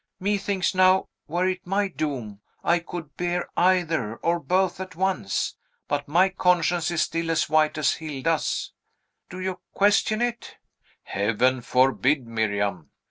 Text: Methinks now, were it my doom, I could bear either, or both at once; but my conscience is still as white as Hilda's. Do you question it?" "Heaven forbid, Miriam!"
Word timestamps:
Methinks 0.19 0.73
now, 0.73 1.05
were 1.27 1.47
it 1.47 1.67
my 1.67 1.87
doom, 1.87 2.41
I 2.63 2.79
could 2.79 3.15
bear 3.17 3.47
either, 3.55 4.15
or 4.15 4.39
both 4.39 4.79
at 4.79 4.95
once; 4.95 5.55
but 5.87 6.07
my 6.07 6.29
conscience 6.29 6.89
is 6.89 7.03
still 7.03 7.29
as 7.29 7.47
white 7.51 7.77
as 7.77 7.93
Hilda's. 7.93 8.71
Do 9.29 9.39
you 9.39 9.59
question 9.75 10.19
it?" 10.23 10.57
"Heaven 11.03 11.61
forbid, 11.61 12.25
Miriam!" 12.25 12.89